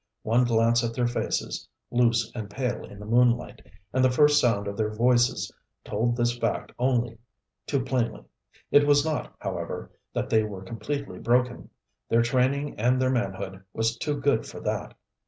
[0.23, 3.61] One glance at their faces, loose and pale in the moonlight,
[3.93, 5.51] and the first sound of their voices
[5.83, 7.19] told this fact only
[7.67, 8.23] too plainly.
[8.71, 11.69] It was not, however, that they were completely broken.
[12.09, 14.95] Their training and their manhood was too good for that.